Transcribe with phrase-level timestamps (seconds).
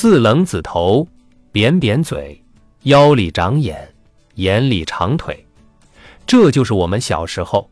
[0.00, 1.08] 四棱子头，
[1.50, 2.40] 扁扁嘴，
[2.84, 3.92] 腰里长眼，
[4.36, 5.44] 眼里长腿。
[6.24, 7.68] 这就是我们小时候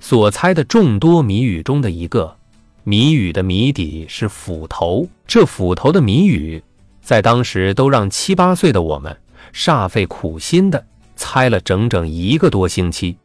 [0.00, 2.36] 所猜的众多谜语中的一个。
[2.82, 6.60] 谜语的谜底是斧头，这斧头的谜语，
[7.02, 9.16] 在当时都让七八岁的我们
[9.54, 10.84] 煞费苦心的
[11.14, 13.16] 猜了整整一个多星期。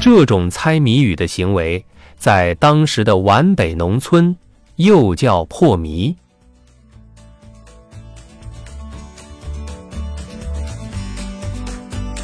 [0.00, 1.84] 这种猜谜语的行为，
[2.24, 4.34] 在当时的皖北农村
[4.76, 6.16] 又叫破迷。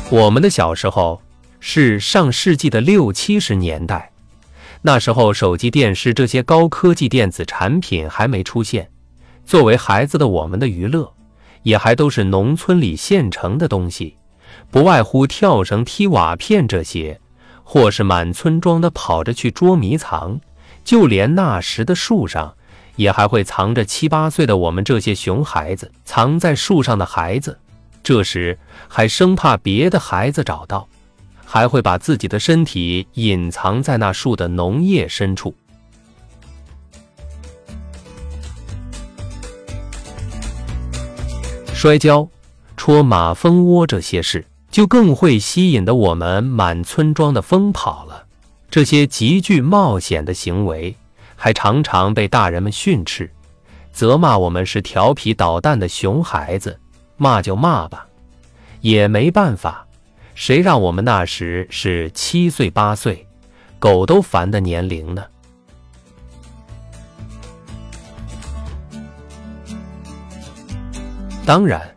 [0.08, 1.20] 我们的小时候
[1.58, 4.10] 是上世纪的六七十年代，
[4.80, 8.88] 那时候手机、电视这些高科技电子产品还没出现，
[9.44, 11.12] 作为孩子的我们的娱乐，
[11.64, 14.16] 也还都是农村里现成的东西，
[14.70, 17.19] 不外乎跳绳、踢瓦片这些，
[17.72, 20.40] 或是满村庄的跑着去捉迷藏，
[20.82, 22.52] 就连那时的树上，
[22.96, 27.56] 也还会藏着七八岁的我们这些熊孩子，藏在树上的孩子。
[28.02, 28.58] 这时
[28.88, 30.88] 还生怕别的孩子找到，
[31.46, 35.54] 还会把自己的身体隐藏在那树的浓叶深处。
[41.72, 42.28] 摔跤、
[42.76, 48.26] 戳马蜂窝这些事，就更会吸引的我们满村庄的疯跑了。
[48.70, 50.94] 这些极具冒险的行为，
[51.34, 53.30] 还常常被大人们训斥，
[53.92, 56.78] 责骂我们是调皮捣蛋的熊孩子。
[57.16, 58.06] 骂就骂吧，
[58.80, 59.86] 也没办法。
[60.34, 63.26] 谁让我们那时是七岁八岁，
[63.78, 65.22] 狗都烦的年龄呢？
[71.44, 71.94] 当然，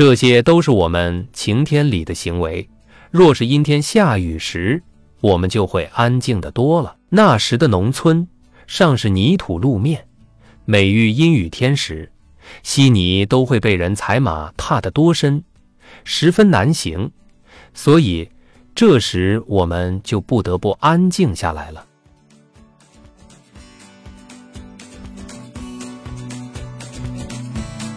[0.00, 2.66] 这些都是我们晴天里的行为。
[3.10, 4.82] 若是阴天下雨时，
[5.20, 6.96] 我们就会安静的多了。
[7.10, 8.26] 那时的农村
[8.66, 10.06] 尚是泥土路面，
[10.64, 12.10] 每遇阴雨天时。
[12.62, 15.44] 稀泥都会被人踩马踏得多深，
[16.02, 17.10] 十分难行，
[17.74, 18.26] 所以
[18.74, 21.84] 这时我们就不得不安静下来了。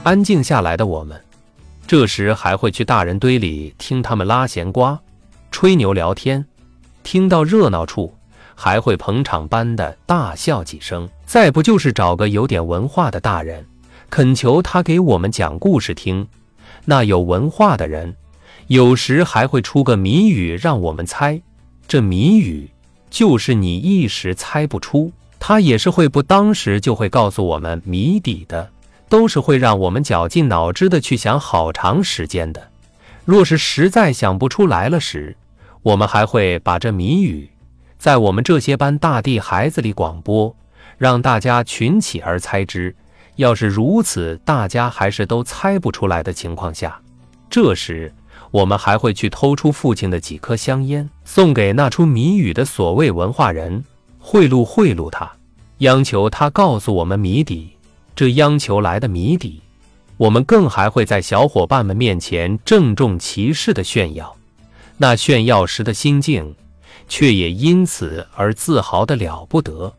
[0.03, 1.22] 安静下来的我们，
[1.85, 4.99] 这时还会去大人堆里听他们拉闲瓜、
[5.51, 6.45] 吹牛聊天，
[7.03, 8.15] 听到热闹处
[8.55, 13.65] 还会捧场般的大笑几声，再不就是找个有点文化的大人。
[14.09, 16.27] 恳求他给我们讲故事听。
[16.85, 18.15] 那有文化的人，
[18.67, 21.41] 有时还会出个谜语让我们猜。
[21.87, 22.69] 这谜语
[23.09, 28.69] 就是你一时猜不出，他也是会不当时就会告诉我们谜底的，
[29.13, 32.71] 都是会让我们绞尽脑汁的去想好长时间的。
[33.25, 35.37] 若是实在想不出来了时，
[35.83, 37.47] 我们还会把这谜语
[37.99, 40.55] 在我们这些班大地孩子里广播，
[40.97, 42.95] 让大家群起而猜之。
[43.35, 46.99] 要是如此，大家还是都猜不出来的情况下，
[47.51, 48.11] 这时
[48.49, 53.85] 我们还会去偷出父亲的几颗香烟，送给那出谜语的所谓文化人，
[54.17, 55.31] 贿赂贿赂他，
[55.77, 57.72] 央求他告诉我们谜底。
[58.15, 59.59] 这央求来的谜底，
[60.17, 64.35] 我们更还会在小伙伴们面前郑重其事的炫耀，
[64.97, 66.53] 那炫耀时的心境，
[67.07, 69.91] 却也因此而自豪的了不得。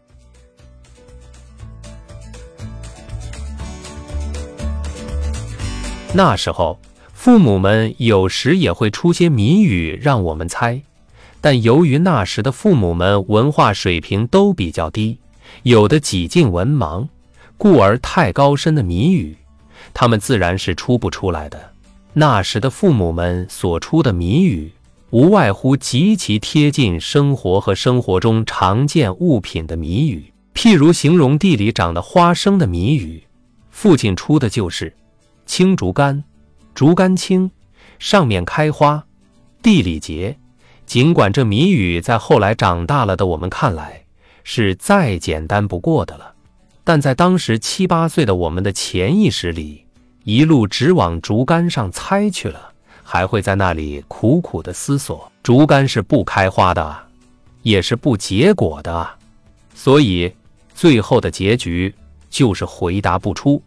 [6.13, 6.79] 那时候，
[7.13, 10.81] 父母们有时也会出些谜语让我们猜，
[11.41, 15.19] 但由于那时的父母们文化水平都比较低，
[15.65, 17.09] 有的几近文盲，
[17.56, 19.37] 故而太高深的谜语，
[19.92, 21.72] 他们自然是出不出来的。
[22.12, 24.72] 那时的父母们所出的谜语，
[25.10, 33.25] 无外乎极其贴近生活和生活中常见物品的谜语，譬如形容地里长的花生的谜语，
[33.71, 34.94] 父亲出的就是。
[35.47, 36.25] 青竹竿，
[36.75, 37.50] 竹竿青，
[37.98, 39.04] 上面开花，
[39.62, 40.36] 地里结。
[40.86, 44.04] 尽管这谜语在后来长大了的我们看来
[44.42, 46.34] 是再简单不过的了，
[46.86, 49.86] 但在当时七八岁的我们的潜意识里，
[50.25, 52.72] 一路直往竹竿上猜去了，
[53.03, 56.95] 还会在那里苦苦的思索：竹竿是不开花的，
[57.63, 59.09] 也是不结果的，
[59.75, 60.31] 所以
[60.75, 61.95] 最后的结局
[62.28, 63.63] 就是回答不出。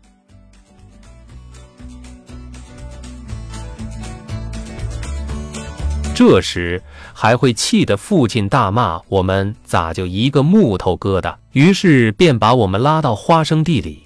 [6.13, 6.81] 这时
[7.13, 14.03] 还会气得父亲大骂我们咋就一个木头疙瘩，于是便把我们拉到花生地里，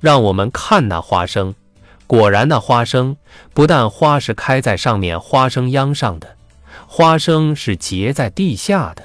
[0.00, 1.54] 让我们看那花生。
[2.06, 3.14] 果然，那花生
[3.52, 6.34] 不但花是开在上面花生秧上的，
[6.86, 9.02] 花生是结在地下的，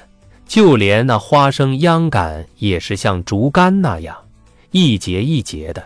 [0.48, 4.16] 就连那花生秧杆也是像竹竿那样
[4.70, 5.84] 一节一节的。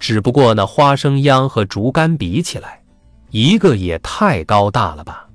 [0.00, 2.82] 只不过那花生秧和竹竿比起来，
[3.30, 5.28] 一个也太高大了吧，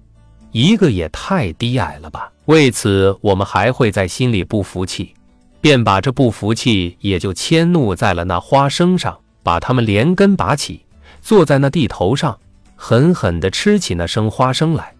[0.51, 2.29] 一个也太低矮了吧。
[2.47, 5.13] 为此，我们还会在心里不服气，
[5.61, 10.85] 便把这不服气也就迁怒在了那花生上，把它们连根拔起，
[11.21, 12.39] 坐在那地头上，
[12.75, 14.95] 狠狠地吃起那生花生来。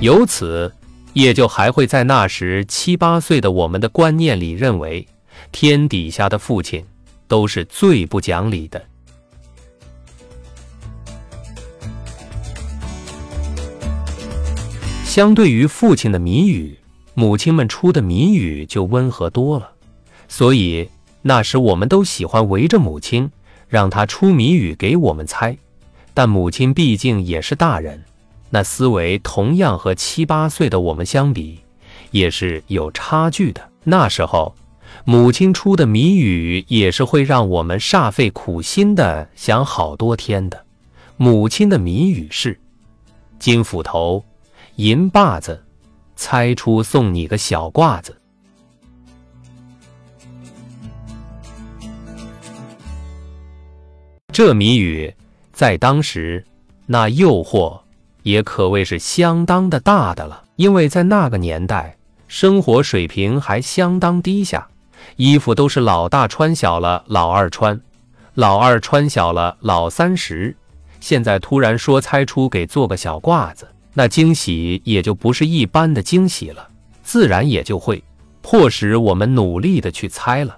[0.00, 0.72] 由此，
[1.12, 5.06] 也就还会在那时七八岁的我们的观念里认为，
[5.52, 6.84] 天底下的父亲
[7.28, 8.82] 都是最不讲理的。
[15.10, 16.78] 相对于父亲的谜语，
[17.14, 19.72] 母亲们出的谜语就温和多了。
[20.28, 20.88] 所以
[21.22, 23.28] 那时我们都喜欢围着母亲，
[23.66, 25.58] 让她出谜语给我们猜。
[26.14, 28.04] 但母亲毕竟也是大人。
[28.50, 31.58] 那思维同样和七八岁的我们相比，
[32.12, 33.68] 也是有差距的。
[33.82, 34.54] 那时候，
[35.04, 40.64] 母亲出的谜语也是会让我们煞费苦心的想好多天的。
[41.16, 42.60] 母亲的谜语是：
[43.40, 44.24] 金斧头，
[44.80, 45.62] 银把子，
[46.16, 48.16] 猜出送你个小褂子。
[54.32, 55.14] 这谜语
[55.52, 56.42] 在当时，
[56.86, 57.78] 那诱惑。
[58.22, 64.66] 也可谓是相当的大的了，因为在那个年代，生活水平还相当低下，
[65.16, 67.78] 衣服都是老大穿小了，老二穿，
[68.32, 70.56] 老二穿小了，老三十。
[71.00, 76.68] 现在突然说猜出给做个小褂子，那惊喜也就不是一般的惊喜了，
[77.02, 78.02] 自然也就会
[78.40, 80.56] 迫使我们努力的去猜了。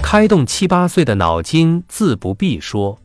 [0.00, 2.98] 开动七八岁的脑筋自不必说，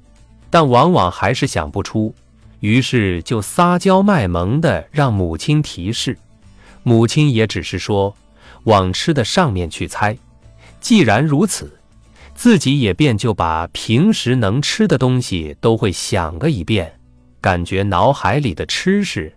[0.49, 2.15] 但往往还是想不出，
[2.61, 6.17] 于是就撒娇卖萌的让母亲提示。
[6.83, 8.15] 母亲也只是说
[8.63, 10.17] 往吃的上面去猜。
[10.79, 11.77] 既然如此，
[12.35, 16.99] 自己也便就把平时能吃的东西都会想个一遍，
[17.39, 19.33] 感觉脑海里的吃食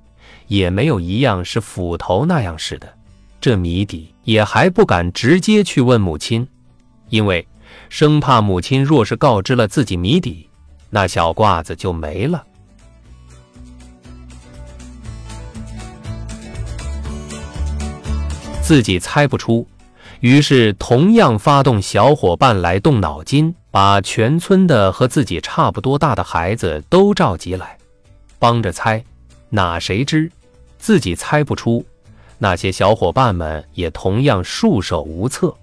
[0.46, 2.92] 也没有一样是斧头那样似的。
[3.40, 6.46] 这谜底也还不敢直接去问母亲，
[7.08, 7.46] 因为。
[7.88, 10.48] 生怕母亲若是告知了自己谜底，
[10.90, 12.44] 那小褂子就没了。
[18.62, 19.66] 自己猜不出，
[20.20, 27.76] 于是同样发动小伙伴来动脑筋，把全村的和自己差不多大的孩子都召集来，
[28.38, 29.04] 帮着猜。
[29.50, 30.30] 哪谁知
[30.78, 31.84] 自己猜不出，
[32.38, 35.54] 那些小伙伴们也同样束手无策。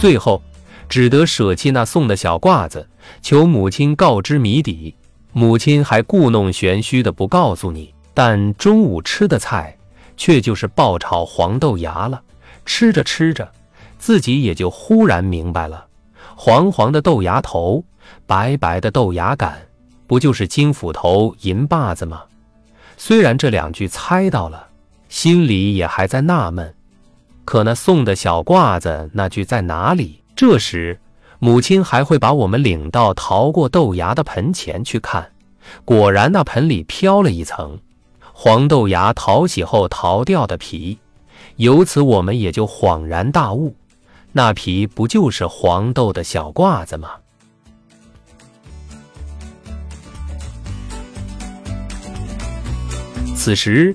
[0.00, 0.42] 最后，
[0.88, 2.88] 只得舍弃那送的小褂子，
[3.22, 4.96] 求母亲告知谜底。
[5.32, 9.76] 母亲还故弄玄虚的不告诉你，但中午吃的菜
[10.16, 12.22] 却就是爆炒黄豆芽了。
[12.66, 13.50] 吃着吃着，
[13.98, 15.86] 自己也就忽然明白了：
[16.36, 17.84] 黄黄的豆芽头，
[18.26, 19.60] 白白的豆芽杆，
[20.06, 22.22] 不就是金斧头、银把子吗？
[22.96, 24.68] 虽然这两句猜到了，
[25.08, 26.74] 心里也还在纳闷。
[27.44, 30.22] 可那送的小褂子那句在哪里？
[30.36, 31.00] 这时，
[31.38, 35.32] 母亲还会把我们领到淘过豆芽的盆前去看，
[35.84, 37.80] 果然那盆里飘了一层
[38.42, 40.96] 黄豆芽淘洗后淘掉的皮，
[41.56, 43.76] 由此我们也就恍然大悟，
[44.32, 47.10] 那皮不就是黄豆的小褂子吗？
[53.36, 53.94] 此时。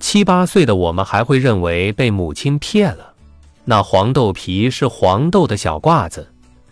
[0.00, 3.12] 七八岁的我们还会认为被母亲骗了，
[3.66, 6.26] 那黄豆皮是黄豆的小褂子，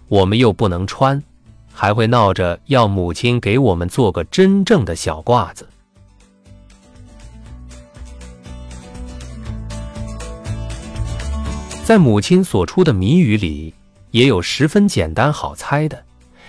[0.09, 1.23] 我们又不能穿，
[1.71, 5.69] 还会闹着要母亲给我们做个真正的小褂子。
[11.90, 13.75] 在母亲所出的谜语里，
[14.12, 16.04] 也有十分简单好猜的，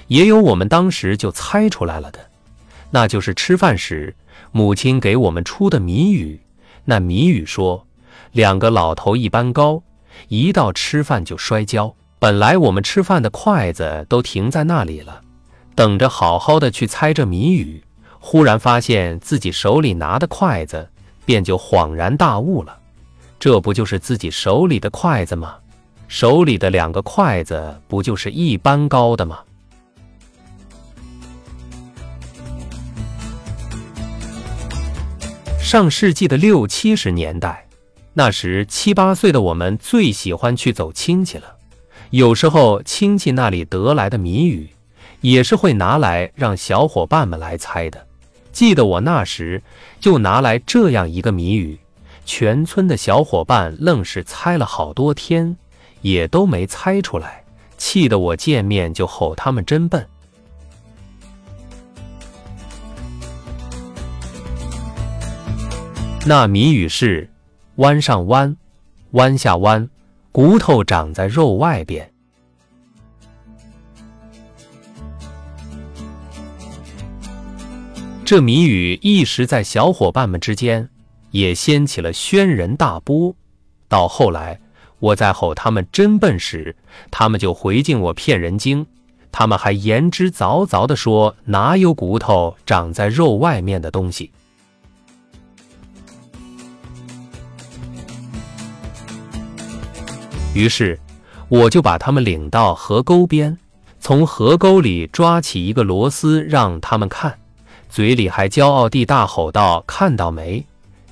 [0.05, 2.19] 也有我们当时就猜出来了的，
[2.91, 4.15] 那就是吃饭时
[4.51, 6.39] 母亲给我们出的谜语。
[6.85, 7.87] 那谜语说，
[8.33, 9.81] 两个老头一般高，
[10.27, 11.95] 一到吃饭就摔跤。
[12.19, 15.21] 本来我们吃饭的筷子都停在那里了，
[15.73, 17.83] 等着好好的去猜这谜语。
[18.19, 20.87] 忽然发现自己手里拿的筷子，
[21.25, 22.77] 便就恍然大悟了。
[23.41, 25.55] 这不就是自己手里的筷子吗？
[26.07, 29.39] 手里的两个筷子不就是一般高的吗？
[35.59, 37.65] 上世纪的六七十年代，
[38.13, 41.55] 那时七八岁的我们最喜欢去走亲戚了，
[42.11, 44.69] 有时候亲戚那里得来的谜语，
[45.21, 48.05] 也是会拿来让小伙伴们来猜的。
[48.51, 49.63] 记得我那时
[49.99, 51.79] 就拿来这样一个谜语，
[52.33, 55.57] 全村的小伙伴愣是猜了好多天，
[56.01, 57.43] 也都没猜出来，
[57.77, 60.07] 气得我见面就吼他们真笨。
[66.25, 67.29] 那谜语是：
[67.75, 68.55] 弯上弯，
[69.11, 69.89] 弯下弯，
[70.31, 72.13] 骨头长在肉外边。
[78.23, 80.87] 这谜语一时在小伙伴们之间
[81.31, 83.35] 也掀起了轩然大波。
[83.87, 84.59] 到后来，
[84.99, 86.75] 我在吼他们真笨时，
[87.09, 88.85] 他们就回敬我骗人精。
[89.31, 94.31] 他们还言之凿凿地说：“哪有骨头长在肉外面的东西？”
[100.53, 100.99] 于是，
[101.47, 103.57] 我就把他们领到河沟边，
[104.01, 107.39] 从河沟里抓起一个螺丝让他们看，
[107.89, 110.65] 嘴里还骄傲地大吼道：“看到没？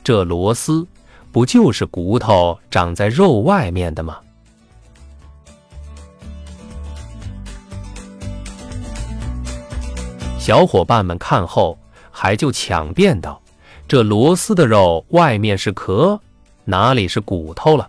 [0.10, 0.88] 这螺丝
[1.32, 4.18] 不就是骨头长在肉外面的吗？”
[10.39, 11.78] 小伙伴们看后，
[12.10, 13.39] 还就抢辩道
[13.88, 16.20] ：“这螺丝的肉外面是壳，
[16.66, 17.88] 哪里是骨头了？”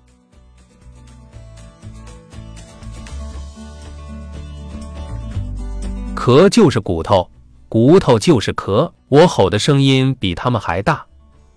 [6.15, 7.31] 壳就是骨头，
[7.71, 8.93] 骨头就是壳。
[9.09, 11.07] 我吼的声音比他们还大，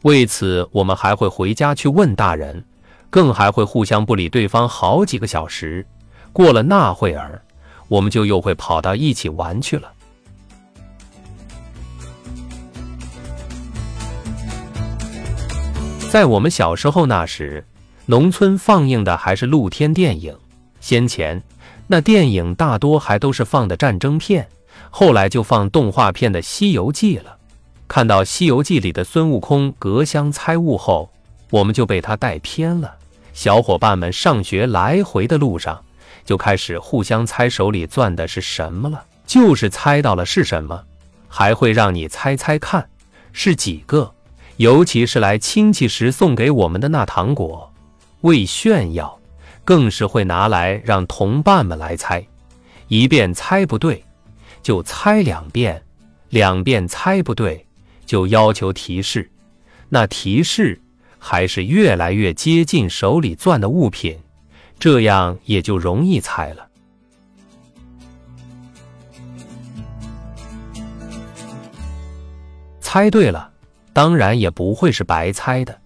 [0.03, 2.61] 为此我们还会回家去问大人，
[3.09, 5.85] 更还会互相不理对方好几个小时。
[6.33, 7.41] 过了那会儿，
[7.87, 9.91] 我们就又会跑到一起玩去了。
[16.09, 17.65] 在我们小时候那时，
[18.05, 20.35] 农村放映的还是露天电影，
[20.81, 21.41] 先前。
[21.87, 24.47] 那电影大多还都是放的战争片，
[24.89, 27.37] 后来就放动画片的《西游记》了。
[27.93, 31.11] 看到《西游记》里的孙悟空隔箱猜物后，
[31.51, 32.95] 我们就被他带偏了。
[33.33, 35.79] 小伙伴们上学来回的路上，
[36.25, 39.05] 就开始互相猜手里攥的是什么了。
[39.27, 40.83] 就是猜到了是什么，
[41.29, 42.89] 还会让你猜猜看
[43.31, 44.11] 是几个。
[44.57, 47.71] 尤其是来亲戚时送给我们的那糖果，
[48.21, 49.19] 为炫耀。
[49.63, 52.25] 更是会拿来让同伴们来猜，
[52.87, 54.03] 一遍猜不对，
[54.63, 55.75] 就猜两遍；
[56.29, 57.67] 两遍猜不对，
[58.13, 59.27] 就要求提示。
[59.89, 60.79] 那提示
[61.17, 64.19] 还是越来越接近手里攥的物品，
[64.77, 66.67] 这样也就容易猜了。
[72.79, 73.49] 猜对了，
[73.93, 75.81] 当然也不会是白猜的，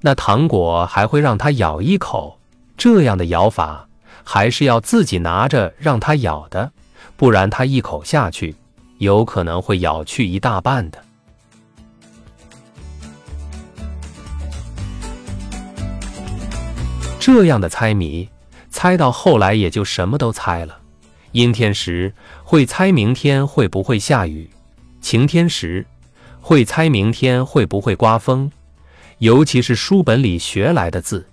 [0.00, 2.40] 那糖果还会让他咬一口。
[2.76, 3.88] 这样的咬法
[4.24, 6.72] 还是要自己拿着让他咬的，
[7.16, 8.56] 不然他一口下去，
[8.98, 11.04] 有可能会咬去一大半的。
[17.20, 18.28] 这样的猜谜，
[18.70, 20.78] 猜到后来也就什么都猜了。
[21.32, 24.48] 阴天时会猜明天会不会下雨，
[25.00, 25.84] 晴天时
[26.40, 28.50] 会猜明天会不会刮风，
[29.18, 31.26] 尤其是书本里学来的字。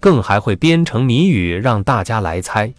[0.00, 2.74] 更还会编成谜语让大家来猜。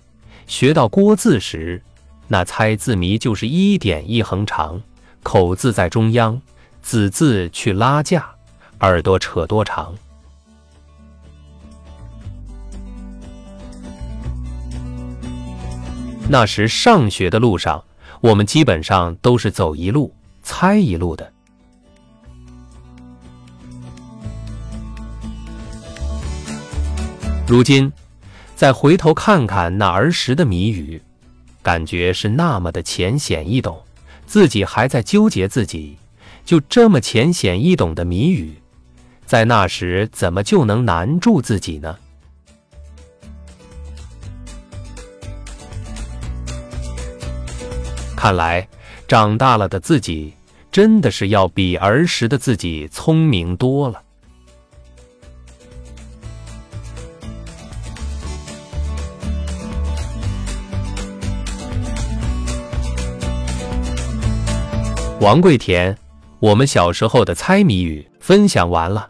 [0.45, 1.81] 学到“郭”字时，
[2.27, 4.81] 那猜字谜就是一点一横长，
[5.21, 6.41] 口字在中央，
[6.81, 8.29] 子字去拉架，
[8.81, 9.95] 耳朵扯多长。
[16.29, 17.83] 那时上学的路上，
[18.21, 21.31] 我们基本上都是走一路猜一路的。
[27.45, 27.91] 如今，
[28.55, 30.99] 再回头看看那儿时的谜语，
[31.61, 33.79] 感觉是那么的浅显易懂，
[34.25, 35.97] 自己还在纠结自己，
[36.45, 38.55] 就这么浅显易懂的谜语，
[39.25, 41.97] 在那时怎么就能难住自己呢？
[48.23, 48.65] 看来，
[49.05, 50.33] 长大了的自己，
[50.71, 54.01] 真的是要比儿时的自己聪明多了。
[65.19, 65.93] 王贵田，
[66.39, 69.09] 我们小时候的猜谜语分享完了。